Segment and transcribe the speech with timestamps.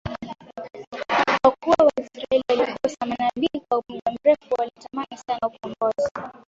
[1.41, 6.09] Kwa kuwa Waisraeli walikosa manabii kwa muda mrefu na walitamani sana ukombozi